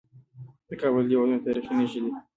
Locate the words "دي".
2.03-2.11